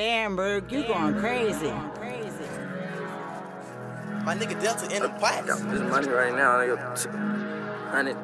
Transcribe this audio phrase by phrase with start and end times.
[0.00, 1.70] Damn, bro, you going crazy.
[4.24, 5.46] My nigga Delta in the pots.
[5.46, 7.02] Got this money right now, nigga.
[7.02, 7.10] T-
[7.90, 8.16] Hundred,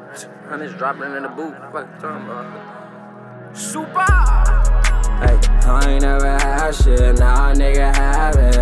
[0.48, 1.54] hundreds dropping in the boot.
[1.72, 3.54] Fuck you talking about?
[3.54, 4.06] Super.
[5.20, 8.54] Hey, I ain't never had shit, now a nigga have it.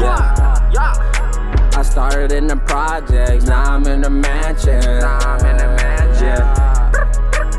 [0.00, 0.70] Yeah.
[0.72, 1.70] Yeah.
[1.72, 4.80] I started in the projects, now I'm in the mansion.
[4.80, 6.26] Now I'm in the mansion.
[6.26, 6.75] Yeah.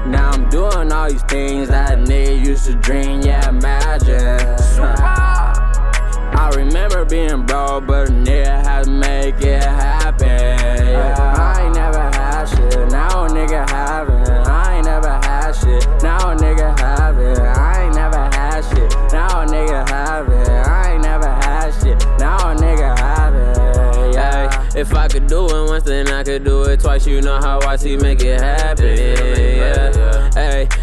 [0.09, 4.55] Now I'm doing all these things that nigga used to dream, yeah, imagine.
[4.79, 10.27] I remember being broke, but a nigga had to make it happen.
[10.27, 11.35] Yeah.
[11.37, 14.29] I ain't never had shit, now a nigga have it.
[14.29, 17.39] I ain't never had shit, now a nigga have it.
[17.39, 20.49] I ain't never had shit, now a nigga have it.
[20.49, 24.13] I ain't never had shit, now a nigga have it.
[24.13, 24.69] Yeah.
[24.75, 27.05] If I could do it once, then I could do it twice.
[27.05, 29.26] You know how I see make it happen.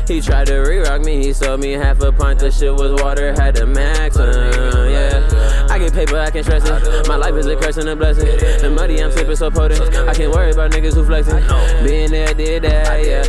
[0.07, 2.39] He tried to re-rock me, he sold me half a pint.
[2.39, 4.17] The shit was water, had to max.
[4.17, 5.67] Uh, yeah.
[5.71, 7.09] I get paper, I can't stress it.
[7.09, 8.27] My life is a curse and a blessing.
[8.27, 9.81] The money I'm sipping so potent.
[9.97, 11.43] I can't worry about niggas who flexing.
[11.85, 13.24] Being there, did that, yeah.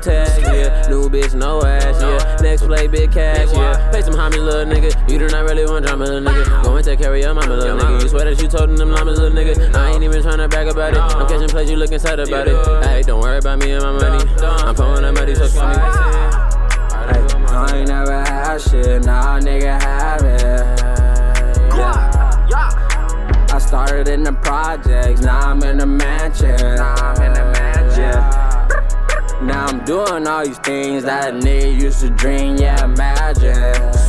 [0.00, 0.88] New tag, yeah.
[0.88, 2.36] New bitch, no ass, yeah.
[2.40, 3.90] Next play, big cash, yeah.
[3.90, 5.10] Pay some homage, little nigga.
[5.10, 6.64] You do not really want drama, little nigga.
[6.64, 8.02] Go and take care of your mama, little nigga.
[8.02, 9.74] You swear that you told them llamas, little nigga.
[9.74, 11.00] I ain't even trying tryna brag about it.
[11.00, 12.86] I'm catching plays, you looking sad about it.
[12.86, 14.24] Hey, don't worry about me and my money.
[14.40, 15.76] I'm pulling that money, so call me.
[17.52, 20.80] I ain't never had shit, now a nigga have it.
[21.76, 22.46] Yeah.
[22.48, 23.48] Yeah.
[23.52, 26.09] I started in the projects, now I'm in the mansion.
[29.90, 33.56] Doing all these things that a nigga used to dream, yeah, imagine.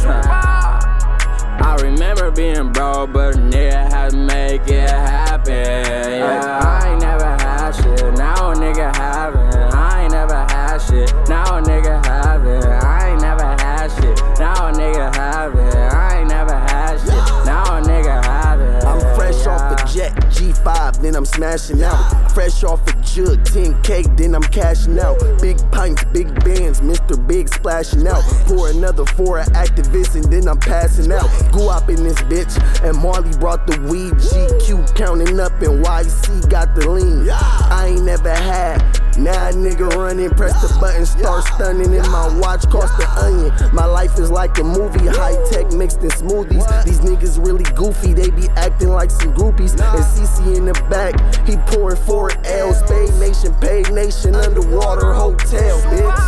[0.06, 5.56] I remember being broke, but a nigga had to make it happen.
[5.56, 9.74] Yeah, I ain't never had shit, now a nigga have it.
[9.74, 12.64] I ain't never had shit, now a nigga have it.
[12.64, 15.76] I ain't never had shit, now a nigga have it.
[15.76, 18.84] I ain't never had shit, now a nigga have it.
[18.86, 22.31] I'm fresh off a jet, G5, then I'm smashing out.
[22.34, 25.20] Fresh off a jug, 10K, then I'm cashing out.
[25.42, 27.16] Big pints, big bands, Mr.
[27.28, 28.24] Big splashing out.
[28.46, 31.30] Pour another for an activist, and then I'm passing out.
[31.52, 34.14] Go up in this bitch, and Marley brought the weed.
[34.14, 37.30] GQ counting up, and YC got the lean.
[37.30, 38.80] I ain't never had.
[39.18, 43.76] Now a nigga running, press the button, start stunning, and my watch cost the onion.
[43.76, 46.86] My life is like a movie, high tech mixed in smoothies.
[46.86, 49.74] These niggas really goofy, they be acting like some groupies.
[49.74, 51.14] And CC in the back,
[51.46, 52.84] he pouring four L's.
[52.84, 56.22] Paid Nation, Bay nation, underwater hotel, bitch.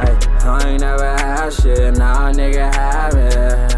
[0.00, 0.16] Hey,
[0.48, 3.72] I ain't never had shit, now a nigga have it.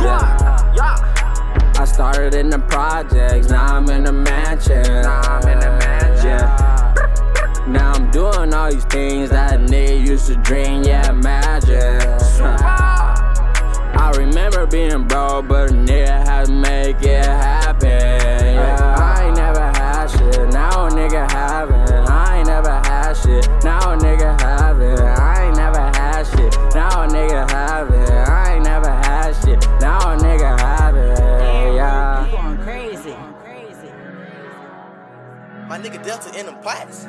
[0.00, 0.72] Yeah.
[0.74, 1.72] Yeah.
[1.76, 4.82] I started in the projects, now I'm in the mansion.
[4.82, 6.26] Now I'm in the mansion.
[6.26, 7.64] Yeah.
[7.68, 12.00] Now I'm doing all these things that a nigga used to dream, yeah, imagine.
[13.96, 15.70] I remember being broke, but
[35.74, 37.04] My nigga Delta in the pots.